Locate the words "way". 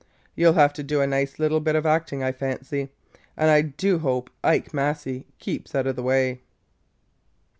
6.01-6.41